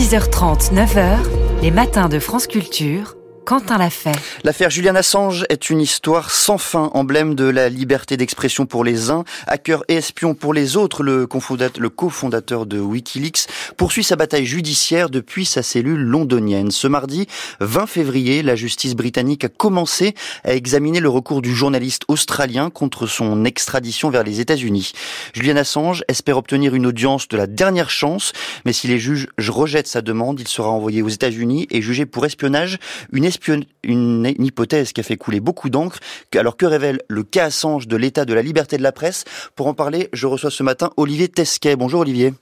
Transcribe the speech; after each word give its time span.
6h30, 0.00 0.72
9h, 0.72 1.18
les 1.60 1.70
matins 1.70 2.08
de 2.08 2.18
France 2.18 2.46
Culture. 2.46 3.19
L'affaire 4.44 4.70
Julian 4.70 4.94
Assange 4.94 5.44
est 5.48 5.70
une 5.70 5.80
histoire 5.80 6.30
sans 6.30 6.56
fin, 6.56 6.88
emblème 6.94 7.34
de 7.34 7.46
la 7.46 7.68
liberté 7.68 8.16
d'expression 8.16 8.64
pour 8.64 8.84
les 8.84 9.10
uns, 9.10 9.24
hacker 9.48 9.82
et 9.88 9.94
espion 9.94 10.34
pour 10.34 10.54
les 10.54 10.76
autres. 10.76 11.02
Le 11.02 11.26
cofondateur 11.26 12.64
de 12.66 12.78
Wikileaks 12.78 13.48
poursuit 13.76 14.04
sa 14.04 14.14
bataille 14.14 14.46
judiciaire 14.46 15.10
depuis 15.10 15.46
sa 15.46 15.64
cellule 15.64 16.00
londonienne. 16.00 16.70
Ce 16.70 16.86
mardi 16.86 17.26
20 17.58 17.88
février, 17.88 18.44
la 18.44 18.54
justice 18.54 18.94
britannique 18.94 19.42
a 19.42 19.48
commencé 19.48 20.14
à 20.44 20.54
examiner 20.54 21.00
le 21.00 21.08
recours 21.08 21.42
du 21.42 21.52
journaliste 21.52 22.02
australien 22.06 22.70
contre 22.70 23.08
son 23.08 23.44
extradition 23.44 24.10
vers 24.10 24.22
les 24.22 24.38
États-Unis. 24.38 24.92
Julian 25.32 25.56
Assange 25.56 26.04
espère 26.06 26.36
obtenir 26.36 26.76
une 26.76 26.86
audience 26.86 27.26
de 27.26 27.36
la 27.36 27.48
dernière 27.48 27.90
chance, 27.90 28.32
mais 28.64 28.72
si 28.72 28.86
les 28.86 29.00
juges 29.00 29.26
rejettent 29.38 29.88
sa 29.88 30.02
demande, 30.02 30.38
il 30.38 30.46
sera 30.46 30.68
envoyé 30.68 31.02
aux 31.02 31.08
États-Unis 31.08 31.66
et 31.72 31.82
jugé 31.82 32.06
pour 32.06 32.24
espionnage, 32.24 32.78
une 33.48 34.34
hypothèse 34.38 34.92
qui 34.92 35.00
a 35.00 35.04
fait 35.04 35.16
couler 35.16 35.40
beaucoup 35.40 35.70
d'encre. 35.70 35.98
Alors 36.34 36.56
que 36.56 36.66
révèle 36.66 37.00
le 37.08 37.22
cas 37.22 37.46
Assange 37.46 37.86
de 37.86 37.96
l'état 37.96 38.24
de 38.24 38.34
la 38.34 38.42
liberté 38.42 38.76
de 38.76 38.82
la 38.82 38.92
presse? 38.92 39.24
Pour 39.56 39.66
en 39.66 39.74
parler, 39.74 40.08
je 40.12 40.26
reçois 40.26 40.50
ce 40.50 40.62
matin 40.62 40.90
Olivier 40.96 41.28
Tesquet. 41.28 41.76
Bonjour 41.76 42.00
Olivier. 42.00 42.32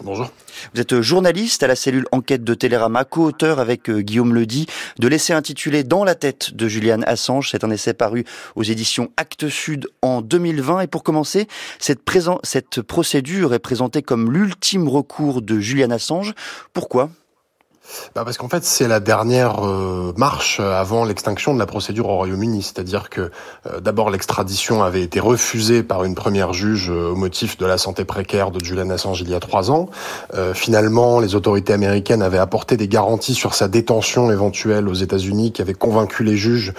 Bonjour. 0.00 0.30
Vous 0.74 0.80
êtes 0.80 1.00
journaliste 1.00 1.64
à 1.64 1.66
la 1.66 1.74
cellule 1.74 2.06
enquête 2.12 2.44
de 2.44 2.54
Télérama, 2.54 3.04
co-auteur 3.04 3.58
avec 3.58 3.90
euh, 3.90 4.00
Guillaume 4.00 4.32
Ledy 4.32 4.66
de 5.00 5.08
l'essai 5.08 5.32
intitulé 5.32 5.82
Dans 5.82 6.04
la 6.04 6.14
tête 6.14 6.54
de 6.54 6.68
Julian 6.68 7.02
Assange. 7.02 7.50
C'est 7.50 7.64
un 7.64 7.70
essai 7.70 7.94
paru 7.94 8.24
aux 8.54 8.62
éditions 8.62 9.10
Actes 9.16 9.48
Sud 9.48 9.88
en 10.00 10.22
2020. 10.22 10.82
Et 10.82 10.86
pour 10.86 11.02
commencer, 11.02 11.48
cette, 11.80 12.00
cette 12.44 12.80
procédure 12.82 13.54
est 13.54 13.58
présentée 13.58 14.02
comme 14.02 14.32
l'ultime 14.32 14.88
recours 14.88 15.42
de 15.42 15.58
Julian 15.58 15.90
Assange. 15.90 16.32
Pourquoi? 16.72 17.10
Bah 18.14 18.24
parce 18.24 18.36
qu'en 18.36 18.48
fait, 18.48 18.64
c'est 18.64 18.88
la 18.88 19.00
dernière 19.00 19.64
euh, 19.64 20.12
marche 20.16 20.60
avant 20.60 21.04
l'extinction 21.04 21.54
de 21.54 21.58
la 21.58 21.66
procédure 21.66 22.08
au 22.08 22.16
Royaume-Uni. 22.16 22.62
C'est-à-dire 22.62 23.10
que 23.10 23.30
euh, 23.66 23.80
d'abord 23.80 24.10
l'extradition 24.10 24.82
avait 24.82 25.02
été 25.02 25.20
refusée 25.20 25.82
par 25.82 26.04
une 26.04 26.14
première 26.14 26.52
juge 26.52 26.90
euh, 26.90 27.12
au 27.12 27.14
motif 27.14 27.56
de 27.58 27.66
la 27.66 27.78
santé 27.78 28.04
précaire 28.04 28.50
de 28.50 28.62
Julian 28.64 28.90
Assange 28.90 29.20
il 29.20 29.30
y 29.30 29.34
a 29.34 29.40
trois 29.40 29.70
ans. 29.70 29.88
finalement, 30.54 31.20
les 31.20 31.34
autorités 31.34 31.72
américaines 31.72 32.22
avaient 32.22 32.38
apporté 32.38 32.76
des 32.76 32.88
garanties 32.88 33.34
sur 33.34 33.54
sa 33.54 33.68
détention 33.68 34.30
éventuelle 34.30 34.88
aux 34.88 34.94
États-Unis, 34.94 35.52
qui 35.52 35.62
avaient 35.62 35.74
convaincu 35.74 36.24
les 36.24 36.36
juges, 36.36 36.72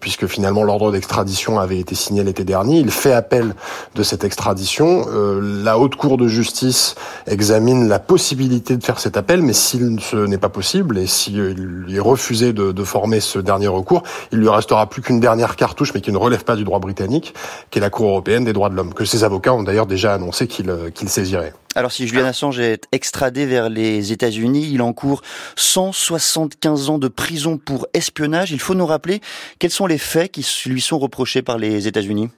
puisque 0.00 0.26
finalement 0.26 0.62
l'ordre 0.62 0.92
d'extradition 0.92 1.58
avait 1.58 1.78
été 1.78 1.94
signé 1.94 2.22
l'été 2.22 2.44
dernier. 2.44 2.78
Il 2.78 2.90
fait 2.90 3.12
appel 3.12 3.54
de 3.94 4.02
cette 4.02 4.24
extradition. 4.24 5.06
la 5.40 5.78
haute 5.78 5.96
cour 5.96 6.16
de 6.16 6.28
justice 6.28 6.94
examine 7.26 7.88
la 7.88 7.98
possibilité 7.98 8.76
de 8.76 8.84
faire 8.84 9.00
cet 9.00 9.16
appel, 9.16 9.42
mais 9.42 9.52
s'il 9.52 9.98
n'est 10.14 10.38
pas 10.42 10.50
possible 10.50 10.98
et 10.98 11.06
s'il 11.06 11.86
est 11.88 12.00
refusé 12.00 12.52
de, 12.52 12.72
de, 12.72 12.84
former 12.84 13.20
ce 13.20 13.38
dernier 13.38 13.68
recours, 13.68 14.02
il 14.32 14.38
lui 14.38 14.48
restera 14.48 14.88
plus 14.88 15.00
qu'une 15.00 15.20
dernière 15.20 15.56
cartouche, 15.56 15.94
mais 15.94 16.00
qui 16.00 16.10
ne 16.10 16.18
relève 16.18 16.44
pas 16.44 16.56
du 16.56 16.64
droit 16.64 16.80
britannique, 16.80 17.32
qui 17.70 17.78
est 17.78 17.80
la 17.80 17.90
Cour 17.90 18.08
européenne 18.08 18.44
des 18.44 18.52
droits 18.52 18.68
de 18.68 18.74
l'homme, 18.74 18.92
que 18.92 19.04
ses 19.04 19.22
avocats 19.22 19.54
ont 19.54 19.62
d'ailleurs 19.62 19.86
déjà 19.86 20.12
annoncé 20.12 20.48
qu'ils 20.48 20.68
euh, 20.68 20.90
qu 20.90 21.06
saisiraient. 21.06 21.54
Alors 21.76 21.92
si 21.92 22.06
Julian 22.06 22.26
Assange 22.26 22.58
est 22.58 22.86
extradé 22.92 23.46
vers 23.46 23.70
les 23.70 24.12
États-Unis, 24.12 24.68
il 24.72 24.82
encourt 24.82 25.22
175 25.56 26.90
ans 26.90 26.98
de 26.98 27.08
prison 27.08 27.56
pour 27.56 27.86
espionnage. 27.94 28.50
Il 28.50 28.60
faut 28.60 28.74
nous 28.74 28.84
rappeler 28.84 29.20
quels 29.60 29.70
sont 29.70 29.86
les 29.86 29.96
faits 29.96 30.32
qui 30.32 30.46
lui 30.66 30.80
sont 30.80 30.98
reprochés 30.98 31.40
par 31.40 31.56
les 31.56 31.86
États-Unis. 31.86 32.28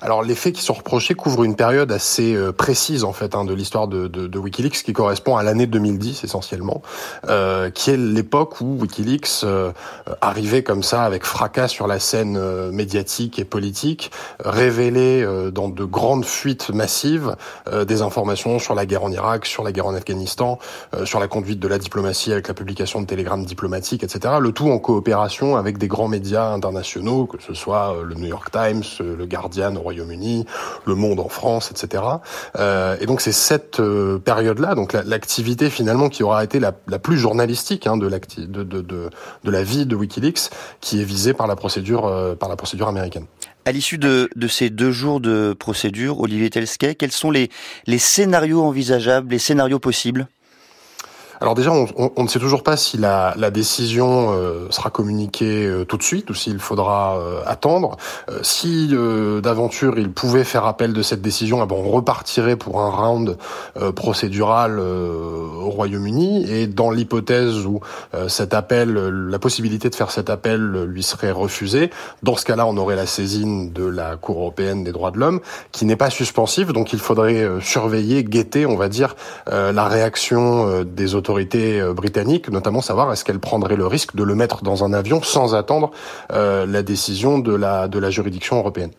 Alors 0.00 0.22
les 0.22 0.36
faits 0.36 0.54
qui 0.54 0.62
sont 0.62 0.74
reprochés 0.74 1.14
couvrent 1.14 1.42
une 1.42 1.56
période 1.56 1.90
assez 1.90 2.32
euh, 2.36 2.52
précise 2.52 3.02
en 3.02 3.12
fait 3.12 3.34
hein, 3.34 3.44
de 3.44 3.52
l'histoire 3.52 3.88
de, 3.88 4.06
de, 4.06 4.28
de, 4.28 4.38
WikiLeaks 4.38 4.84
qui 4.84 4.92
correspond 4.92 5.36
à 5.36 5.42
l'année 5.42 5.66
2010 5.66 6.22
essentiellement, 6.22 6.82
euh, 7.28 7.68
qui 7.70 7.90
est 7.90 7.96
l'époque 7.96 8.60
où 8.60 8.78
WikiLeaks 8.80 9.42
euh, 9.42 9.72
arrivait 10.20 10.62
comme 10.62 10.84
ça 10.84 11.02
avec 11.02 11.24
fracas 11.24 11.66
sur 11.66 11.88
la 11.88 11.98
scène 11.98 12.36
euh, 12.36 12.70
médiatique 12.70 13.40
et 13.40 13.44
politique, 13.44 14.12
révélait 14.44 15.26
dans 15.50 15.68
de 15.68 15.84
grandes 15.84 16.24
fuites 16.24 16.70
massives 16.70 17.34
des 17.86 18.02
informations 18.02 18.58
sur 18.58 18.74
la 18.74 18.86
guerre 18.86 19.04
en 19.04 19.10
Irak, 19.10 19.46
sur 19.46 19.64
la 19.64 19.72
guerre 19.72 19.86
en 19.86 19.94
Afghanistan, 19.94 20.58
sur 21.04 21.18
la 21.18 21.28
conduite 21.28 21.58
de 21.58 21.68
la 21.68 21.78
diplomatie 21.78 22.32
avec 22.32 22.48
la 22.48 22.54
publication 22.54 23.00
de 23.00 23.06
télégrammes 23.06 23.44
diplomatiques, 23.44 24.04
etc. 24.04 24.34
Le 24.40 24.52
tout 24.52 24.70
en 24.70 24.78
coopération 24.78 25.56
avec 25.56 25.78
des 25.78 25.88
grands 25.88 26.08
médias 26.08 26.50
internationaux, 26.52 27.26
que 27.26 27.42
ce 27.42 27.54
soit 27.54 27.96
le 28.04 28.14
New 28.14 28.26
York 28.26 28.50
Times, 28.50 28.84
le 29.00 29.26
Guardian 29.26 29.74
Royaume-Uni, 29.88 30.44
Le 30.84 30.94
Monde 30.94 31.20
en 31.20 31.28
France, 31.28 31.70
etc. 31.70 32.02
Euh, 32.58 32.96
et 33.00 33.06
donc 33.06 33.20
c'est 33.20 33.32
cette 33.32 33.80
euh, 33.80 34.18
période-là, 34.18 34.74
donc 34.74 34.92
l'activité 34.92 35.70
finalement 35.70 36.08
qui 36.10 36.22
aura 36.22 36.44
été 36.44 36.60
la, 36.60 36.72
plus 36.72 37.18
journalistique 37.18 37.86
hein, 37.86 37.96
de, 37.96 38.08
de, 38.08 39.10
la 39.44 39.62
vie 39.62 39.86
de 39.86 39.96
WikiLeaks, 39.96 40.50
qui 40.80 41.00
est 41.00 41.04
visée 41.04 41.32
par 41.32 41.46
la 41.46 41.56
procédure, 41.56 42.06
euh, 42.06 42.34
par 42.34 42.48
la 42.48 42.56
procédure 42.56 42.88
américaine. 42.88 43.24
À 43.64 43.72
l'issue 43.72 43.98
de, 43.98 44.28
ces 44.48 44.70
deux 44.70 44.92
jours 44.92 45.20
de 45.20 45.54
procédure, 45.58 46.20
Olivier 46.20 46.50
Telskay, 46.50 46.94
quels 46.94 47.12
sont 47.12 47.30
les 47.30 47.48
scénarios 47.98 48.62
envisageables, 48.62 49.30
les 49.30 49.38
scénarios 49.38 49.78
possibles? 49.78 50.28
Alors 51.40 51.54
déjà, 51.54 51.72
on, 51.72 51.86
on, 52.16 52.22
ne 52.24 52.28
sait 52.28 52.40
toujours 52.40 52.62
pas 52.62 52.76
si 52.76 52.98
la, 52.98 53.32
la 53.36 53.50
décision 53.50 54.32
euh, 54.32 54.66
sera 54.70 54.90
communiquée 54.90 55.66
euh, 55.66 55.84
tout 55.84 55.96
de 55.96 56.02
suite 56.02 56.30
ou 56.30 56.34
s'il 56.34 56.58
faudra 56.58 57.16
euh, 57.18 57.40
attendre. 57.46 57.96
si 58.42 58.88
d'aventure 59.42 59.98
il 59.98 60.10
pouvait 60.10 60.44
faire 60.44 60.64
appel 60.64 60.92
de 60.92 61.02
cette 61.02 61.22
décision, 61.22 61.62
eh 61.62 61.66
ben, 61.66 61.76
on 61.78 61.90
repartirait 61.90 62.56
pour 62.56 62.80
un 62.80 62.90
round 62.90 63.36
procédural 63.94 64.78
au 64.78 65.70
Royaume-Uni. 65.70 66.50
Et 66.50 66.66
dans 66.66 66.90
l'hypothèse 66.90 67.66
où 67.66 67.80
cet 68.28 68.54
appel, 68.54 68.92
la 68.92 69.38
possibilité 69.38 69.90
de 69.90 69.94
faire 69.94 70.10
cet 70.10 70.30
appel 70.30 70.84
lui 70.84 71.02
serait 71.02 71.30
refusée, 71.30 71.90
dans 72.22 72.36
ce 72.36 72.44
cas-là, 72.44 72.66
on 72.66 72.76
aurait 72.76 72.96
la 72.96 73.06
saisine 73.06 73.72
de 73.72 73.84
la 73.84 74.16
Cour 74.16 74.38
européenne 74.38 74.84
des 74.84 74.92
droits 74.92 75.10
de 75.10 75.18
l'homme, 75.18 75.40
qui 75.72 75.84
n'est 75.84 75.96
pas 75.96 76.10
suspensive. 76.10 76.72
Donc 76.72 76.92
il 76.92 76.98
faudrait 76.98 77.46
surveiller, 77.60 78.24
guetter, 78.24 78.66
on 78.66 78.76
va 78.76 78.88
dire, 78.88 79.14
la 79.46 79.88
réaction 79.88 80.82
des 80.84 81.14
autorités 81.14 81.27
autorités 81.28 81.78
euh, 81.78 81.92
britanniques, 81.92 82.48
notamment 82.48 82.80
savoir 82.80 83.12
est-ce 83.12 83.22
qu'elle 83.22 83.38
prendrait 83.38 83.76
le 83.76 83.86
risque 83.86 84.16
de 84.16 84.22
le 84.22 84.34
mettre 84.34 84.62
dans 84.62 84.82
un 84.82 84.94
avion 84.94 85.22
sans 85.22 85.54
attendre 85.54 85.90
euh, 86.32 86.64
la 86.64 86.82
décision 86.82 87.38
de 87.38 87.54
la, 87.54 87.86
de 87.86 87.98
la 87.98 88.08
juridiction 88.08 88.56
européenne. 88.56 88.92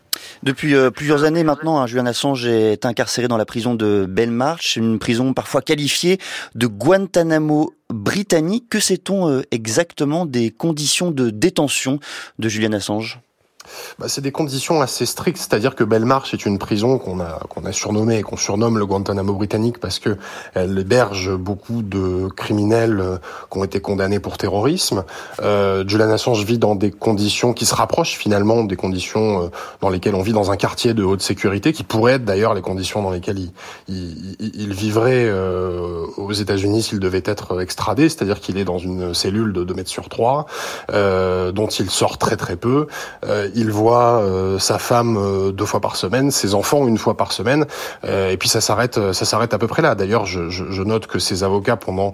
Depuis 0.43 0.75
euh, 0.75 0.91
plusieurs 0.91 1.23
années 1.23 1.43
maintenant, 1.43 1.79
hein, 1.79 1.87
Julian 1.87 2.05
Assange 2.05 2.45
est 2.45 2.85
incarcéré 2.85 3.27
dans 3.27 3.37
la 3.37 3.45
prison 3.45 3.73
de 3.73 4.05
Belmarsh, 4.07 4.75
une 4.75 4.99
prison 4.99 5.33
parfois 5.33 5.61
qualifiée 5.61 6.19
de 6.53 6.67
Guantanamo 6.67 7.73
britannique. 7.91 8.65
Que 8.69 8.79
sait-on 8.79 9.41
exactement 9.49 10.27
des 10.27 10.51
conditions 10.51 11.09
de 11.09 11.31
détention 11.31 11.99
de 12.37 12.47
Julian 12.47 12.73
Assange? 12.73 13.21
Bah, 13.97 14.07
c'est 14.07 14.21
des 14.21 14.31
conditions 14.31 14.81
assez 14.81 15.05
strictes, 15.05 15.37
c'est-à-dire 15.37 15.75
que 15.75 15.83
Belmarsh 15.83 16.33
est 16.33 16.45
une 16.45 16.57
prison 16.57 16.97
qu'on 16.97 17.19
a 17.19 17.39
qu'on 17.49 17.65
a 17.65 17.71
surnommée 17.71 18.17
et 18.17 18.21
qu'on 18.21 18.37
surnomme 18.37 18.77
le 18.77 18.85
Guantanamo 18.85 19.33
britannique 19.33 19.79
parce 19.79 19.99
que 19.99 20.17
elle 20.53 20.77
héberge 20.77 21.35
beaucoup 21.35 21.81
de 21.81 22.27
criminels 22.35 22.99
euh, 22.99 23.17
qui 23.51 23.57
ont 23.57 23.63
été 23.63 23.79
condamnés 23.79 24.19
pour 24.19 24.37
terrorisme. 24.37 25.03
Euh, 25.41 25.83
Julian 25.87 26.09
Assange 26.09 26.43
vit 26.43 26.57
dans 26.57 26.75
des 26.75 26.91
conditions 26.91 27.53
qui 27.53 27.65
se 27.65 27.75
rapprochent 27.75 28.17
finalement 28.17 28.63
des 28.63 28.75
conditions 28.75 29.43
euh, 29.43 29.47
dans 29.81 29.89
lesquelles 29.89 30.15
on 30.15 30.21
vit 30.21 30.33
dans 30.33 30.51
un 30.51 30.57
quartier 30.57 30.93
de 30.93 31.03
haute 31.03 31.21
sécurité, 31.21 31.73
qui 31.73 31.83
pourraient 31.83 32.13
être 32.13 32.25
d'ailleurs 32.25 32.53
les 32.53 32.61
conditions 32.61 33.01
dans 33.01 33.11
lesquelles 33.11 33.39
il, 33.39 33.51
il, 33.87 34.35
il 34.39 34.73
vivrait 34.73 35.25
euh, 35.27 36.05
aux 36.17 36.31
États-Unis 36.31 36.83
s'il 36.83 36.99
devait 36.99 37.23
être 37.25 37.61
extradé, 37.61 38.09
c'est-à-dire 38.09 38.39
qu'il 38.39 38.57
est 38.57 38.65
dans 38.65 38.77
une 38.77 39.13
cellule 39.13 39.53
de 39.53 39.63
2 39.63 39.73
mètres 39.73 39.89
sur 39.89 40.09
3, 40.09 40.45
euh, 40.91 41.51
dont 41.51 41.67
il 41.67 41.89
sort 41.89 42.17
très 42.17 42.37
très 42.37 42.55
peu. 42.55 42.87
Euh, 43.25 43.49
il 43.59 43.71
voit 43.71 44.21
euh, 44.21 44.57
sa 44.57 44.79
femme 44.79 45.17
euh, 45.17 45.51
deux 45.51 45.65
fois 45.65 45.81
par 45.81 45.95
semaine, 45.95 46.31
ses 46.31 46.55
enfants 46.55 46.87
une 46.87 46.97
fois 46.97 47.17
par 47.17 47.33
semaine, 47.33 47.65
euh, 48.05 48.31
et 48.31 48.37
puis 48.37 48.47
ça 48.47 48.61
s'arrête, 48.61 49.13
ça 49.13 49.25
s'arrête 49.25 49.53
à 49.53 49.57
peu 49.57 49.67
près 49.67 49.81
là. 49.81 49.95
D'ailleurs, 49.95 50.25
je, 50.25 50.49
je, 50.49 50.65
je, 50.69 50.83
note 50.83 51.07
que 51.07 51.19
ses 51.19 51.43
avocats 51.43 51.75
pendant 51.75 52.13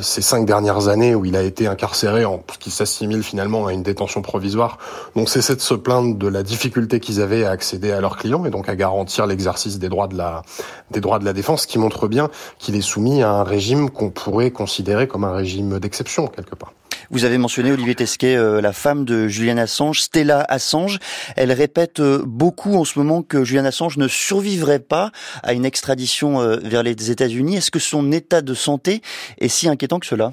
ces 0.00 0.22
cinq 0.22 0.46
dernières 0.46 0.88
années 0.88 1.14
où 1.14 1.24
il 1.24 1.36
a 1.36 1.42
été 1.42 1.66
incarcéré, 1.66 2.24
en 2.24 2.42
ce 2.52 2.58
qui 2.58 2.70
s'assimile 2.70 3.22
finalement 3.22 3.66
à 3.66 3.72
une 3.72 3.82
détention 3.82 4.22
provisoire, 4.22 4.78
n'ont 5.14 5.26
cessé 5.26 5.54
de 5.54 5.60
se 5.60 5.74
plaindre 5.74 6.16
de 6.16 6.26
la 6.26 6.42
difficulté 6.42 7.00
qu'ils 7.00 7.20
avaient 7.20 7.44
à 7.44 7.50
accéder 7.50 7.92
à 7.92 8.00
leurs 8.00 8.16
clients 8.16 8.44
et 8.44 8.50
donc 8.50 8.68
à 8.68 8.76
garantir 8.76 9.26
l'exercice 9.26 9.78
des 9.78 9.88
droits 9.88 10.08
de 10.08 10.16
la 10.16 10.42
des 10.90 11.00
droits 11.00 11.18
de 11.18 11.24
la 11.24 11.32
défense, 11.32 11.66
qui 11.66 11.78
montre 11.78 12.08
bien 12.08 12.30
qu'il 12.58 12.76
est 12.76 12.80
soumis 12.80 13.22
à 13.22 13.30
un 13.30 13.44
régime 13.44 13.90
qu'on 13.90 14.10
pourrait 14.10 14.50
considérer 14.50 15.06
comme 15.06 15.24
un 15.24 15.32
régime 15.32 15.78
d'exception 15.78 16.28
quelque 16.28 16.54
part. 16.54 16.72
Vous 17.10 17.24
avez 17.24 17.38
mentionné, 17.38 17.72
Olivier 17.72 17.94
Tesquet, 17.94 18.36
euh, 18.36 18.60
la 18.60 18.72
femme 18.72 19.04
de 19.04 19.28
Julian 19.28 19.58
Assange, 19.58 20.00
Stella 20.00 20.44
Assange. 20.48 20.98
Elle 21.36 21.52
répète 21.52 22.00
euh, 22.00 22.22
beaucoup 22.26 22.76
en 22.76 22.84
ce 22.84 22.98
moment 22.98 23.22
que 23.22 23.44
Julian 23.44 23.64
Assange 23.64 23.96
ne 23.96 24.08
survivrait 24.08 24.80
pas 24.80 25.12
à 25.42 25.52
une 25.52 25.64
extradition 25.64 26.40
euh, 26.40 26.56
vers 26.62 26.82
les 26.82 27.10
États-Unis. 27.10 27.56
Est-ce 27.56 27.70
que 27.70 27.78
son 27.78 28.10
état 28.10 28.42
de 28.42 28.54
santé 28.54 29.02
est 29.38 29.48
si 29.48 29.68
inquiétant 29.68 30.00
que 30.00 30.06
cela? 30.06 30.32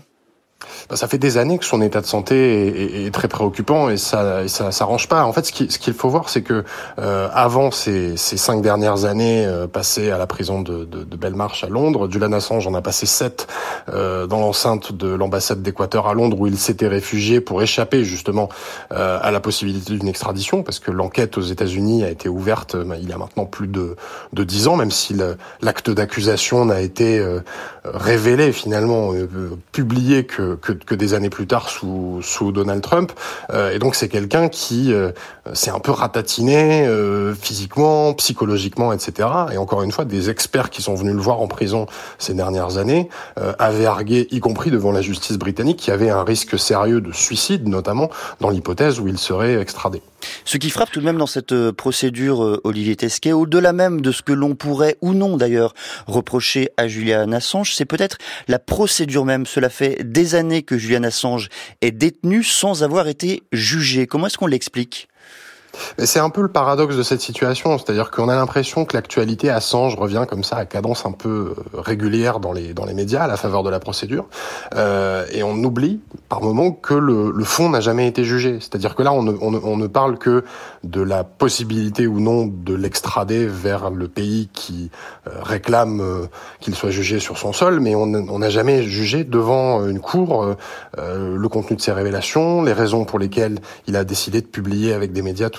Ça 0.94 1.08
fait 1.08 1.18
des 1.18 1.38
années 1.38 1.58
que 1.58 1.66
son 1.66 1.82
état 1.82 2.02
de 2.02 2.06
santé 2.06 3.06
est, 3.06 3.14
très 3.14 3.28
préoccupant 3.28 3.90
et 3.90 3.98
ça, 3.98 4.48
ça 4.48 4.72
s'arrange 4.72 5.08
pas. 5.08 5.26
En 5.26 5.34
fait, 5.34 5.46
ce 5.46 5.52
qu'il 5.52 5.94
faut 5.94 6.10
voir, 6.10 6.30
c'est 6.30 6.42
que 6.42 6.64
euh, 7.00 7.30
avant 7.34 7.72
ces, 7.72 8.18
ces, 8.18 8.38
cinq 8.38 8.62
dernières 8.62 9.06
années 9.06 9.46
euh, 9.46 9.68
passées 9.68 10.10
à 10.10 10.18
la 10.18 10.28
prison 10.28 10.62
de, 10.62 10.86
de, 10.86 11.04
de 11.04 11.16
Belmarsh 11.16 11.64
à 11.64 11.68
Londres, 11.68 12.10
Julian 12.10 12.32
Assange 12.32 12.66
en 12.68 12.74
a 12.74 12.82
passé 12.82 13.06
sept 13.06 13.48
euh, 13.90 14.28
dans 14.28 14.40
l'enceinte 14.40 14.92
de 14.94 15.08
l'ambassade 15.08 15.62
d'Équateur 15.62 16.08
à 16.08 16.14
Londres 16.14 16.40
où 16.40 16.48
il 16.48 16.58
s'était 16.58 16.88
réfugié 16.88 17.42
pour 17.42 17.62
échapper 17.62 18.04
justement 18.04 18.50
euh, 18.92 19.20
à 19.22 19.32
la 19.32 19.40
possibilité 19.40 19.94
d'une 19.94 20.08
extradition, 20.08 20.64
parce 20.64 20.80
que 20.80 20.92
l'enquête 20.92 21.38
aux 21.38 21.42
États-Unis 21.42 22.04
a 22.04 22.10
été 22.10 22.30
ouverte 22.30 22.76
bah, 22.76 22.96
il 23.02 23.10
y 23.10 23.14
a 23.14 23.18
maintenant 23.18 23.46
plus 23.46 23.68
de 23.68 23.96
de 24.34 24.44
dix 24.44 24.68
ans, 24.68 24.76
même 24.76 24.92
si 24.92 25.16
l'acte 25.62 25.90
d'accusation 25.90 26.66
n'a 26.66 26.82
été 26.82 27.20
euh, 27.20 27.40
révélé 27.84 28.52
finalement 28.52 29.12
publié 29.72 30.26
que 30.26 30.53
que, 30.62 30.96
des 30.96 31.14
années 31.14 31.30
plus 31.30 31.48
tard 31.48 31.70
sous, 31.70 32.20
sous 32.22 32.52
Donald 32.52 32.82
Trump. 32.82 33.12
Euh, 33.52 33.72
et 33.72 33.80
donc 33.80 33.96
c'est 33.96 34.10
quelqu'un 34.10 34.50
qui 34.50 34.94
euh, 34.94 35.12
s'est 35.54 35.72
un 35.72 35.80
peu 35.80 35.92
ratatiné 35.92 36.86
euh, 36.88 37.34
physiquement, 37.34 38.14
psychologiquement, 38.14 38.94
etc. 38.94 39.30
Et 39.52 39.58
encore 39.58 39.84
une 39.84 39.92
fois, 39.92 40.06
des 40.06 40.30
experts 40.30 40.70
qui 40.70 40.82
sont 40.82 40.96
venus 40.96 41.14
le 41.14 41.22
voir 41.22 41.42
en 41.42 41.48
prison 41.48 41.86
ces 42.18 42.34
dernières 42.34 42.78
années 42.78 43.10
avaient 43.60 43.86
argué, 43.86 44.28
y 44.32 44.40
compris 44.40 44.72
devant 44.72 44.92
la 44.92 45.02
justice 45.02 45.38
britannique, 45.38 45.78
qu'il 45.78 45.92
y 45.92 45.94
avait 45.94 46.10
un 46.10 46.24
risque 46.24 46.58
sérieux 46.58 47.02
de 47.02 47.12
suicide, 47.12 47.68
notamment 47.68 48.10
dans 48.40 48.50
l'hypothèse 48.50 49.00
où 49.00 49.08
il 49.08 49.18
serait 49.18 49.60
extradé. 49.60 50.02
Ce 50.46 50.58
qui 50.58 50.70
frappe 50.70 50.92
tout 50.92 51.00
de 51.00 51.06
même 51.06 51.18
dans 51.18 51.28
cette 51.28 51.72
procédure, 51.72 52.60
Olivier 52.64 52.96
Tesquet, 52.96 53.32
au-delà 53.32 53.74
même 53.74 54.02
de 54.02 54.12
ce 54.12 54.22
que 54.22 54.34
l'on 54.34 54.56
pourrait 54.56 54.98
ou 55.02 55.14
non 55.14 55.38
d'ailleurs 55.38 55.74
reprocher 56.08 56.70
à 56.78 56.88
Julian 56.88 57.32
Assange, 57.32 57.74
c'est 57.76 57.86
peut-être 57.86 58.18
la 58.48 58.60
procédure 58.60 59.26
même. 59.26 59.46
Cela 59.46 59.70
fait 59.70 60.04
des 60.04 60.36
années 60.36 60.64
que 60.64 60.78
Julian 60.78 61.04
Assange 61.04 61.50
est 61.82 61.92
détenu 61.92 62.44
sans 62.44 62.84
avoir 62.84 63.08
été 63.08 63.44
jugé. 63.52 64.08
Comment 64.08 64.28
est-ce 64.28 64.38
qu'on 64.38 64.48
l'explique? 64.48 65.08
C'est 65.98 66.20
un 66.20 66.30
peu 66.30 66.42
le 66.42 66.48
paradoxe 66.48 66.96
de 66.96 67.04
cette 67.04 67.22
situation, 67.22 67.78
c'est-à-dire 67.78 68.12
qu'on 68.12 68.30
a 68.30 68.36
l'impression 68.36 68.86
que 68.86 68.96
l'actualité 68.96 69.50
Assange 69.50 69.96
revient 69.96 70.26
comme 70.30 70.44
ça 70.44 70.58
à 70.58 70.66
cadence 70.66 71.06
un 71.06 71.12
peu 71.12 71.56
euh, 71.58 71.80
régulière 71.80 72.40
dans 72.40 72.54
les 72.54 72.74
dans 72.74 72.86
les 72.86 72.94
médias 72.94 73.24
à 73.24 73.28
la 73.28 73.38
faveur 73.38 73.64
de 73.64 73.70
la 73.70 73.80
procédure, 73.80 74.28
euh, 74.76 75.26
et 75.32 75.44
on 75.44 75.56
oublie 75.64 76.00
par 76.30 76.42
moment 76.42 76.72
que 76.72 76.94
le, 76.94 77.32
le 77.32 77.44
fond 77.44 77.70
n'a 77.70 77.80
jamais 77.80 78.08
été 78.08 78.24
jugé. 78.24 78.58
C'est-à-dire 78.60 78.96
que 78.96 79.04
là, 79.04 79.14
on 79.14 79.24
ne, 79.24 79.34
on, 79.42 79.78
ne, 79.78 79.88
parle 79.88 80.18
que 80.18 80.44
de 80.84 81.02
la 81.02 81.24
possibilité 81.24 82.08
ou 82.08 82.20
non 82.20 82.46
de 82.48 82.74
l'extrader 82.74 83.46
vers 83.46 83.90
le 83.90 84.08
pays 84.08 84.50
qui 84.54 84.90
euh, 85.28 85.32
réclame 85.42 86.02
euh, 86.02 86.26
qu'il 86.60 86.76
soit 86.76 86.90
jugé 86.90 87.20
sur 87.20 87.38
son 87.38 87.54
sol, 87.54 87.80
mais 87.80 87.96
on 87.96 88.08
n'a 88.08 88.50
jamais 88.50 88.84
jugé 88.84 89.24
devant 89.24 89.86
une 89.88 90.00
cour 90.00 90.56
le 90.98 91.48
contenu 91.48 91.76
de 91.76 91.82
ses 91.82 91.92
révélations, 91.92 92.62
les 92.64 92.74
raisons 92.74 93.06
pour 93.06 93.20
lesquelles 93.20 93.60
il 93.88 93.96
a 93.96 94.04
décidé 94.04 94.42
de 94.42 94.48
publier 94.48 94.94
avec 94.94 95.12
des 95.12 95.22
médias 95.22 95.50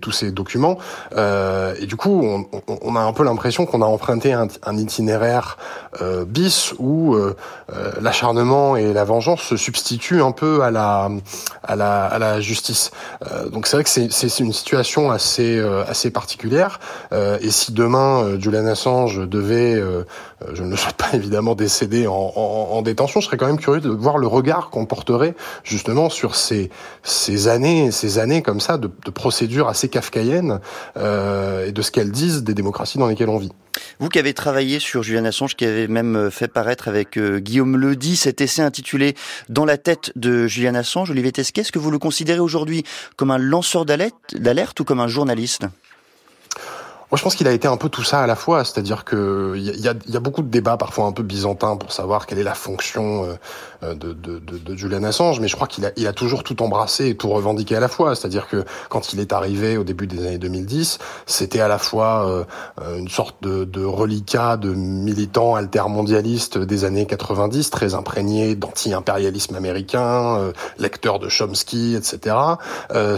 tous 0.00 0.12
ces 0.12 0.30
documents. 0.30 0.78
Euh, 1.16 1.74
et 1.80 1.86
du 1.86 1.96
coup, 1.96 2.22
on, 2.22 2.46
on, 2.82 2.96
a 2.96 3.00
un 3.00 3.12
peu 3.12 3.24
l'impression 3.24 3.66
qu'on 3.66 3.82
a 3.82 3.86
emprunté 3.86 4.32
un, 4.32 4.48
un 4.64 4.76
itinéraire 4.76 5.58
euh, 6.00 6.24
bis 6.24 6.74
où 6.78 7.14
euh, 7.14 7.36
euh, 7.74 7.92
l'acharnement 8.00 8.76
et 8.76 8.92
la 8.92 9.04
vengeance 9.04 9.42
se 9.42 9.56
substituent 9.56 10.22
un 10.22 10.32
peu 10.32 10.62
à 10.62 10.70
la 10.70 11.10
à 11.62 11.76
la, 11.76 12.06
à 12.06 12.18
la 12.18 12.40
justice. 12.40 12.90
Euh, 13.30 13.48
donc 13.48 13.66
c'est 13.66 13.76
vrai 13.76 13.84
que 13.84 13.90
c'est 13.90 14.38
une 14.40 14.52
situation 14.52 15.10
assez 15.10 15.62
assez 15.86 16.10
particulière. 16.10 16.80
et 17.12 17.50
si 17.50 17.72
demain 17.72 18.38
Julian 18.38 18.66
Assange 18.66 19.28
devait, 19.28 19.82
je 20.54 20.62
ne 20.62 20.70
le 20.70 20.76
souhaite 20.76 20.96
pas 20.96 21.10
évidemment, 21.12 21.54
décéder 21.54 22.06
en, 22.06 22.14
en, 22.14 22.68
en 22.72 22.82
détention, 22.82 23.20
je 23.20 23.26
serais 23.26 23.36
quand 23.36 23.46
même 23.46 23.58
curieux 23.58 23.80
de 23.80 23.90
voir 23.90 24.18
le 24.18 24.26
regard 24.26 24.70
qu'on 24.70 24.86
porterait 24.86 25.34
justement 25.64 26.08
sur 26.10 26.36
ces 26.36 26.70
ces 27.02 27.48
années 27.48 27.90
ces 27.90 28.18
années 28.18 28.42
comme 28.42 28.60
ça 28.60 28.78
de, 28.78 28.90
de 29.04 29.10
procédures 29.10 29.32
procédure 29.32 29.68
assez 29.68 29.88
kafkaïenne 29.88 30.60
euh, 30.98 31.66
et 31.66 31.72
de 31.72 31.80
ce 31.82 31.90
qu'elles 31.90 32.12
disent 32.12 32.44
des 32.44 32.52
démocraties 32.52 32.98
dans 32.98 33.06
lesquelles 33.06 33.30
on 33.30 33.38
vit. 33.38 33.50
Vous 33.98 34.08
qui 34.08 34.18
avez 34.18 34.34
travaillé 34.34 34.78
sur 34.78 35.02
Julian 35.02 35.24
Assange, 35.24 35.56
qui 35.56 35.64
avez 35.64 35.88
même 35.88 36.16
euh, 36.16 36.30
fait 36.30 36.48
paraître 36.48 36.86
avec 36.86 37.16
euh, 37.16 37.38
Guillaume 37.38 37.80
Ledy 37.80 38.16
cet 38.16 38.42
essai 38.42 38.60
intitulé 38.62 39.14
Dans 39.48 39.64
la 39.64 39.78
tête 39.78 40.12
de 40.16 40.46
Julian 40.46 40.74
Assange, 40.74 41.10
Olivier 41.10 41.32
Tesquet, 41.32 41.62
est-ce 41.62 41.72
que 41.72 41.78
vous 41.78 41.90
le 41.90 41.98
considérez 41.98 42.40
aujourd'hui 42.40 42.84
comme 43.16 43.30
un 43.30 43.38
lanceur 43.38 43.86
d'alerte 43.86 44.80
ou 44.80 44.84
comme 44.84 45.00
un 45.00 45.08
journaliste? 45.08 45.64
Moi, 47.12 47.18
je 47.18 47.24
pense 47.24 47.34
qu'il 47.34 47.46
a 47.46 47.52
été 47.52 47.68
un 47.68 47.76
peu 47.76 47.90
tout 47.90 48.02
ça 48.02 48.22
à 48.22 48.26
la 48.26 48.34
fois, 48.34 48.64
c'est-à-dire 48.64 49.04
que 49.04 49.52
il 49.54 49.64
y 49.64 49.86
a, 49.86 49.92
y 50.08 50.16
a, 50.16 50.20
beaucoup 50.20 50.40
de 50.40 50.48
débats 50.48 50.78
parfois 50.78 51.04
un 51.04 51.12
peu 51.12 51.22
byzantins 51.22 51.76
pour 51.76 51.92
savoir 51.92 52.24
quelle 52.24 52.38
est 52.38 52.42
la 52.42 52.54
fonction 52.54 53.24
euh, 53.24 53.34
euh, 53.82 53.94
de, 53.94 54.14
de, 54.14 54.38
de, 54.38 54.56
de 54.56 54.76
Julian 54.76 55.02
Assange, 55.02 55.38
mais 55.38 55.46
je 55.46 55.54
crois 55.54 55.68
qu'il 55.68 55.84
a, 55.84 55.90
il 55.98 56.06
a 56.06 56.14
toujours 56.14 56.42
tout 56.42 56.62
embrassé 56.62 57.08
et 57.08 57.14
tout 57.14 57.28
revendiqué 57.28 57.76
à 57.76 57.80
la 57.80 57.88
fois. 57.88 58.14
C'est-à-dire 58.14 58.48
que 58.48 58.64
quand 58.88 59.12
il 59.12 59.20
est 59.20 59.34
arrivé 59.34 59.76
au 59.76 59.84
début 59.84 60.06
des 60.06 60.26
années 60.26 60.38
2010, 60.38 61.00
c'était 61.26 61.60
à 61.60 61.68
la 61.68 61.76
fois 61.76 62.26
euh, 62.26 62.44
une 62.96 63.10
sorte 63.10 63.42
de, 63.42 63.64
de 63.64 63.84
reliquat 63.84 64.56
de 64.56 64.72
militant 64.72 65.54
altermondialiste 65.54 66.56
des 66.56 66.86
années 66.86 67.04
90, 67.04 67.68
très 67.68 67.92
imprégné 67.92 68.54
d'anti-impérialisme 68.54 69.54
américain, 69.54 70.50
lecteur 70.78 71.18
de 71.18 71.28
Chomsky, 71.28 71.94
etc. 71.94 72.36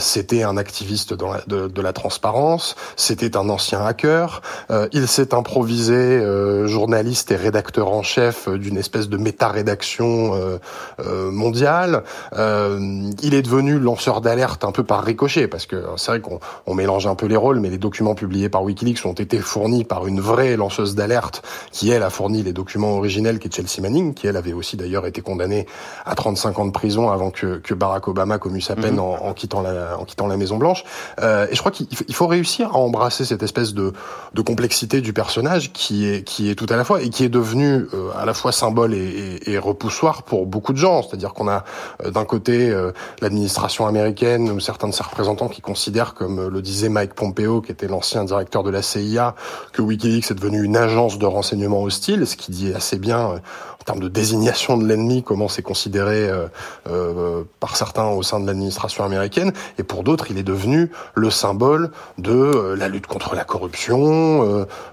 c'était 0.00 0.42
un 0.42 0.56
activiste 0.56 1.14
de 1.14 1.80
la 1.80 1.92
transparence, 1.92 2.74
c'était 2.96 3.36
un 3.36 3.48
ancien 3.48 3.83
hacker. 3.84 4.42
Euh, 4.70 4.88
il 4.92 5.08
s'est 5.08 5.34
improvisé 5.34 5.94
euh, 5.94 6.66
journaliste 6.66 7.30
et 7.30 7.36
rédacteur 7.36 7.88
en 7.88 8.02
chef 8.02 8.48
d'une 8.48 8.76
espèce 8.76 9.08
de 9.08 9.16
méta-rédaction 9.16 10.34
euh, 10.34 11.30
mondiale. 11.30 12.02
il 12.32 13.34
est 13.34 13.42
devenu 13.42 13.78
lanceur 13.78 14.20
d'alerte 14.20 14.64
un 14.64 14.72
peu 14.72 14.84
par 14.84 15.04
ricochet, 15.04 15.48
parce 15.48 15.66
que 15.66 15.84
c'est 15.96 16.12
vrai 16.12 16.20
qu'on 16.20 16.40
on 16.66 16.74
mélange 16.74 17.06
un 17.06 17.14
peu 17.14 17.26
les 17.26 17.36
rôles, 17.36 17.60
mais 17.60 17.70
les 17.70 17.78
documents 17.78 18.14
publiés 18.14 18.48
par 18.48 18.62
Wikileaks 18.62 19.04
ont 19.06 19.12
été 19.12 19.38
fournis 19.38 19.84
par 19.84 20.06
une 20.06 20.20
vraie 20.20 20.56
lanceuse 20.56 20.94
d'alerte 20.94 21.42
qui, 21.70 21.90
elle, 21.90 22.02
a 22.02 22.10
fourni 22.10 22.42
les 22.42 22.52
documents 22.52 22.96
originels, 22.96 23.38
qui 23.38 23.48
est 23.48 23.54
Chelsea 23.54 23.82
Manning, 23.82 24.14
qui, 24.14 24.26
elle, 24.26 24.36
avait 24.36 24.52
aussi 24.52 24.76
d'ailleurs 24.76 25.06
été 25.06 25.20
condamnée 25.20 25.66
à 26.04 26.14
35 26.14 26.58
ans 26.58 26.66
de 26.66 26.72
prison 26.72 27.10
avant 27.10 27.30
que, 27.30 27.58
que 27.58 27.74
Barack 27.74 28.08
Obama 28.08 28.38
commue 28.38 28.60
sa 28.60 28.76
peine 28.76 28.94
mhm. 28.94 29.00
en, 29.00 29.26
en, 29.26 29.34
quittant 29.34 29.62
la, 29.62 29.98
en 29.98 30.04
quittant 30.04 30.26
la 30.26 30.36
Maison 30.36 30.56
Blanche. 30.56 30.84
et 31.20 31.54
je 31.54 31.58
crois 31.58 31.72
qu'il 31.72 32.14
faut 32.14 32.26
réussir 32.26 32.70
à 32.70 32.78
embrasser 32.78 33.24
cette 33.24 33.42
espèce 33.42 33.73
de, 33.74 33.92
de 34.32 34.42
complexité 34.42 35.00
du 35.00 35.12
personnage 35.12 35.72
qui 35.72 36.06
est, 36.06 36.24
qui 36.24 36.50
est 36.50 36.54
tout 36.54 36.66
à 36.68 36.76
la 36.76 36.84
fois 36.84 37.02
et 37.02 37.10
qui 37.10 37.24
est 37.24 37.28
devenu 37.28 37.86
euh, 37.94 38.10
à 38.16 38.24
la 38.24 38.34
fois 38.34 38.52
symbole 38.52 38.94
et, 38.94 39.40
et, 39.46 39.58
repoussoir 39.58 40.22
pour 40.22 40.46
beaucoup 40.46 40.72
de 40.72 40.78
gens. 40.78 41.02
C'est-à-dire 41.02 41.34
qu'on 41.34 41.48
a 41.48 41.64
euh, 42.04 42.10
d'un 42.10 42.24
côté 42.24 42.70
euh, 42.70 42.92
l'administration 43.20 43.86
américaine 43.86 44.50
ou 44.50 44.60
certains 44.60 44.88
de 44.88 44.94
ses 44.94 45.02
représentants 45.02 45.48
qui 45.48 45.60
considèrent, 45.60 46.14
comme 46.14 46.48
le 46.48 46.62
disait 46.62 46.88
Mike 46.88 47.14
Pompeo, 47.14 47.60
qui 47.60 47.72
était 47.72 47.88
l'ancien 47.88 48.24
directeur 48.24 48.62
de 48.62 48.70
la 48.70 48.82
CIA, 48.82 49.34
que 49.72 49.82
WikiLeaks 49.82 50.30
est 50.30 50.34
devenu 50.34 50.62
une 50.62 50.76
agence 50.76 51.18
de 51.18 51.26
renseignement 51.26 51.82
hostile, 51.82 52.26
ce 52.26 52.36
qui 52.36 52.52
dit 52.52 52.72
assez 52.72 52.98
bien 52.98 53.40
en 53.84 53.92
termes 53.92 54.00
de 54.00 54.08
désignation 54.08 54.78
de 54.78 54.86
l'ennemi, 54.86 55.22
comment 55.22 55.46
c'est 55.46 55.60
considéré 55.60 56.26
euh, 56.26 56.46
euh, 56.88 57.44
par 57.60 57.76
certains 57.76 58.06
au 58.06 58.22
sein 58.22 58.40
de 58.40 58.46
l'administration 58.46 59.04
américaine, 59.04 59.52
et 59.76 59.82
pour 59.82 60.04
d'autres, 60.04 60.30
il 60.30 60.38
est 60.38 60.42
devenu 60.42 60.90
le 61.14 61.28
symbole 61.28 61.90
de 62.16 62.32
euh, 62.32 62.76
la 62.76 62.88
lutte 62.88 63.06
contre 63.06 63.34
la 63.34 63.44
corruption, 63.44 63.63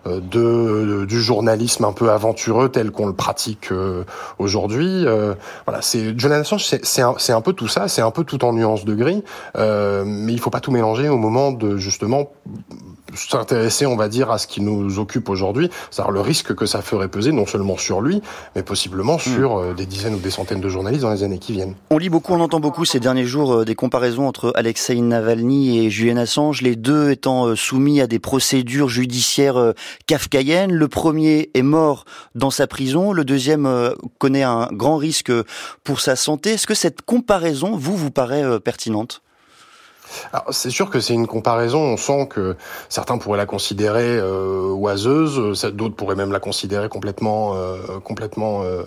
de, 0.05 1.05
du 1.05 1.21
journalisme 1.21 1.85
un 1.85 1.91
peu 1.93 2.11
aventureux 2.11 2.69
tel 2.69 2.91
qu'on 2.91 3.07
le 3.07 3.13
pratique 3.13 3.69
aujourd'hui. 4.39 5.05
voilà, 5.65 5.81
c'est 5.81 6.17
Jonathan 6.17 6.41
Assange, 6.41 6.65
c'est 6.65 7.01
un, 7.01 7.15
un, 7.29 7.41
peu 7.41 7.53
tout 7.53 7.67
ça, 7.67 7.87
c'est 7.87 8.01
un 8.01 8.11
peu 8.11 8.23
tout 8.23 8.43
en 8.43 8.53
nuances 8.53 8.85
de 8.85 8.95
gris, 8.95 9.23
mais 9.55 10.33
il 10.33 10.39
faut 10.39 10.49
pas 10.49 10.59
tout 10.59 10.71
mélanger 10.71 11.09
au 11.09 11.17
moment 11.17 11.51
de 11.51 11.77
justement 11.77 12.31
s'intéresser, 13.15 13.85
on 13.85 13.95
va 13.95 14.07
dire, 14.07 14.31
à 14.31 14.37
ce 14.37 14.47
qui 14.47 14.61
nous 14.61 14.99
occupe 14.99 15.29
aujourd'hui, 15.29 15.69
c'est-à-dire 15.89 16.11
le 16.11 16.21
risque 16.21 16.55
que 16.55 16.65
ça 16.65 16.81
ferait 16.81 17.07
peser 17.07 17.31
non 17.31 17.45
seulement 17.45 17.77
sur 17.77 18.01
lui, 18.01 18.21
mais 18.55 18.63
possiblement 18.63 19.15
hmm. 19.15 19.19
sur 19.19 19.57
euh, 19.57 19.73
des 19.73 19.85
dizaines 19.85 20.15
ou 20.15 20.19
des 20.19 20.29
centaines 20.29 20.61
de 20.61 20.69
journalistes 20.69 21.03
dans 21.03 21.11
les 21.11 21.23
années 21.23 21.39
qui 21.39 21.53
viennent. 21.53 21.75
On 21.89 21.97
lit 21.97 22.09
beaucoup, 22.09 22.33
on 22.33 22.39
entend 22.39 22.59
beaucoup 22.59 22.85
ces 22.85 22.99
derniers 22.99 23.25
jours 23.25 23.53
euh, 23.53 23.65
des 23.65 23.75
comparaisons 23.75 24.27
entre 24.27 24.51
Alexei 24.55 24.99
Navalny 24.99 25.85
et 25.85 25.89
Julian 25.89 26.17
Assange, 26.17 26.61
les 26.61 26.75
deux 26.75 27.11
étant 27.11 27.47
euh, 27.47 27.55
soumis 27.55 28.01
à 28.01 28.07
des 28.07 28.19
procédures 28.19 28.89
judiciaires 28.89 29.73
kafkaïennes. 30.07 30.73
Le 30.73 30.87
premier 30.87 31.49
est 31.53 31.61
mort 31.61 32.05
dans 32.35 32.51
sa 32.51 32.67
prison, 32.67 33.11
le 33.11 33.25
deuxième 33.25 33.69
connaît 34.17 34.43
un 34.43 34.67
grand 34.71 34.97
risque 34.97 35.31
pour 35.83 35.99
sa 35.99 36.15
santé. 36.15 36.51
Est-ce 36.51 36.67
que 36.67 36.73
cette 36.73 37.01
comparaison, 37.01 37.75
vous, 37.75 37.95
vous 37.95 38.11
paraît 38.11 38.59
pertinente? 38.59 39.21
C'est 40.49 40.69
sûr 40.69 40.89
que 40.89 40.99
c'est 40.99 41.13
une 41.13 41.27
comparaison. 41.27 41.79
On 41.79 41.97
sent 41.97 42.27
que 42.27 42.55
certains 42.89 43.17
pourraient 43.17 43.37
la 43.37 43.45
considérer 43.45 44.17
euh, 44.17 44.71
oiseuse, 44.71 45.63
d'autres 45.73 45.95
pourraient 45.95 46.15
même 46.15 46.31
la 46.31 46.39
considérer 46.39 46.89
complètement, 46.89 47.55
euh, 47.55 47.99
complètement 48.03 48.63
euh, 48.63 48.83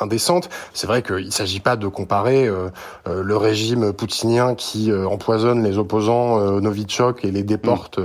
indécente. 0.00 0.48
C'est 0.72 0.86
vrai 0.86 1.02
qu'il 1.02 1.26
ne 1.26 1.30
s'agit 1.30 1.60
pas 1.60 1.76
de 1.76 1.88
comparer 1.88 2.46
euh, 2.46 2.68
euh, 3.08 3.22
le 3.22 3.36
régime 3.36 3.92
poutinien 3.92 4.54
qui 4.54 4.92
empoisonne 4.92 5.62
les 5.62 5.78
opposants 5.78 6.60
Novichok 6.60 7.24
et 7.24 7.30
les 7.30 7.42
déporte 7.42 8.00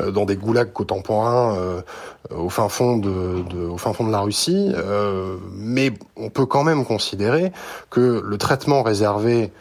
dans 0.00 0.24
des 0.24 0.36
goulags 0.36 0.72
contemporains 0.72 1.56
au 2.30 2.48
fin 2.48 2.68
fond 2.68 2.96
de, 2.96 3.42
de, 3.50 3.66
au 3.66 3.78
fin 3.78 3.92
fond 3.92 4.06
de 4.06 4.12
la 4.12 4.20
Russie. 4.20 4.72
mais 5.52 5.92
on 6.16 6.30
peut 6.30 6.46
quand 6.46 6.64
même 6.64 6.84
considérer 6.84 7.52
que 7.90 8.22
le 8.24 8.38
traitement 8.38 8.82
réservé 8.82 9.52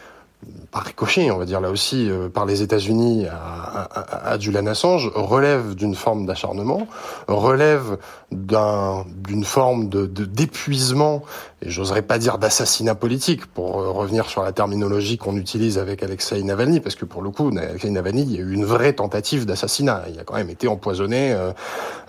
par 0.71 0.83
ricochet, 0.83 1.31
on 1.31 1.37
va 1.37 1.45
dire 1.45 1.61
là 1.61 1.69
aussi, 1.69 2.09
euh, 2.09 2.29
par 2.29 2.45
les 2.45 2.61
États-Unis 2.61 3.27
à, 3.27 3.35
à, 3.35 4.31
à, 4.31 4.39
Julian 4.39 4.65
Assange, 4.67 5.11
relève 5.15 5.75
d'une 5.75 5.95
forme 5.95 6.25
d'acharnement, 6.25 6.87
relève 7.27 7.97
d'une 8.31 9.43
forme 9.43 9.89
de 9.89 10.05
d'épuisement, 10.05 11.23
et 11.61 11.69
j'oserais 11.69 12.01
pas 12.01 12.17
dire 12.17 12.37
d'assassinat 12.37 12.95
politique, 12.95 13.45
pour 13.45 13.79
euh, 13.79 13.89
revenir 13.89 14.27
sur 14.27 14.43
la 14.43 14.51
terminologie 14.51 15.17
qu'on 15.17 15.37
utilise 15.37 15.77
avec 15.77 16.03
Alexei 16.03 16.41
Navalny, 16.43 16.79
parce 16.79 16.95
que 16.95 17.05
pour 17.05 17.21
le 17.21 17.29
coup, 17.29 17.49
Alexei 17.55 17.89
Navalny, 17.89 18.23
il 18.23 18.31
y 18.33 18.37
a 18.37 18.41
eu 18.41 18.51
une 18.51 18.65
vraie 18.65 18.93
tentative 18.93 19.45
d'assassinat. 19.45 20.03
Il 20.11 20.19
a 20.19 20.23
quand 20.23 20.35
même 20.35 20.49
été 20.49 20.67
empoisonné 20.67 21.33
euh, 21.33 21.51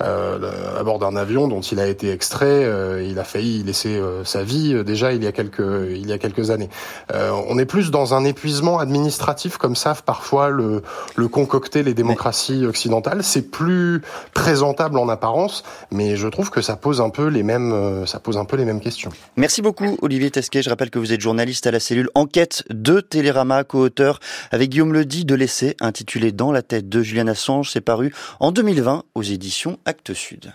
euh 0.01 0.79
à 0.79 0.83
bord 0.83 0.99
d'un 0.99 1.17
avion 1.17 1.49
dont 1.49 1.61
il 1.61 1.81
a 1.81 1.87
été 1.87 2.11
extrait. 2.11 2.65
Euh, 2.65 3.07
il 3.09 3.19
a 3.19 3.25
failli 3.25 3.63
laisser 3.63 4.01
sa 4.25 4.43
vie 4.43 4.85
déjà 4.85 5.13
il 5.13 5.23
y 5.23 5.27
a 5.27 5.33
quelques 5.33 5.59
il 5.91 6.07
y 6.07 6.13
a 6.13 6.19
quelques 6.19 6.51
années. 6.51 6.69
on 7.13 7.59
est 7.59 7.65
plus 7.65 7.91
dans 7.91 8.15
un 8.15 8.25
épuisement 8.27 8.79
administratif 8.79 9.57
comme 9.57 9.77
savent 9.77 10.03
parfois 10.03 10.51
le, 10.51 10.83
le 11.17 11.29
concocter 11.29 11.83
les 11.83 11.95
démocraties 11.95 12.67
occidentales. 12.67 13.23
C'est 13.23 13.51
plus 13.51 14.03
présentable 14.35 14.99
en 14.99 15.09
apparence, 15.09 15.65
mais 15.91 16.17
je 16.17 16.29
trouve 16.29 16.51
que 16.51 16.61
ça 16.61 16.77
pose 16.77 17.01
un 17.01 17.11
peu 17.11 17.29
les 17.29 17.43
mêmes, 17.43 17.73
euh, 17.73 18.07
ça 18.07 18.21
pose 18.21 18.37
un 18.37 18.45
peu 18.45 18.57
les 18.57 18.65
mêmes 18.65 18.81
questions. 18.81 19.11
Merci 19.37 19.63
beaucoup 19.63 19.97
Olivier 20.03 20.31
Tesquet. 20.31 20.63
Je 20.63 20.69
rappelle 20.69 20.91
que 20.91 20.99
vous 20.99 21.13
êtes 21.13 21.21
journaliste 21.21 21.67
à 21.67 21.71
la 21.71 21.81
cellule 21.81 22.11
Enquête 22.15 22.65
de 22.71 23.01
Télérama, 23.01 23.65
co-auteur 23.65 24.21
avec 24.51 24.71
Guillaume 24.71 24.93
Ledy 24.93 25.25
de 25.25 25.35
l'essai 25.35 25.77
intitulé 25.81 26.33
Dans 26.33 26.53
la 26.53 26.63
tête 26.63 26.89
de 26.89 27.03
Julian 27.03 27.29
Assange. 27.29 27.71
C'est 27.71 27.81
paru 27.81 28.13
en 28.41 28.53
2020 28.53 29.05
aux 29.15 29.23
éditions 29.23 29.79
Actes 29.85 30.15
Sud. 30.15 30.53